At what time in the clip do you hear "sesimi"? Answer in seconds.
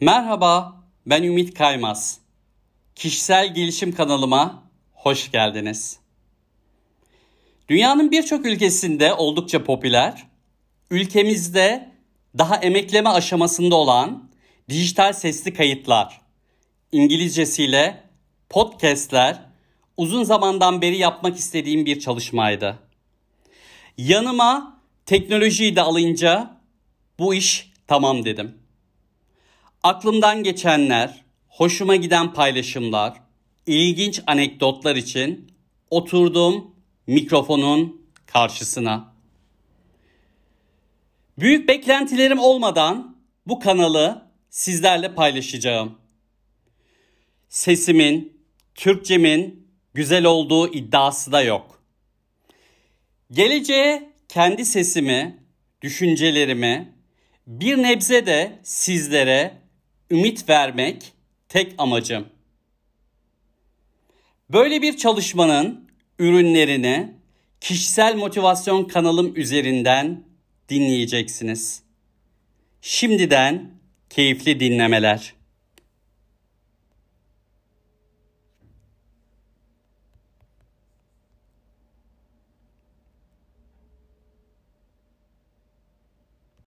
54.64-55.36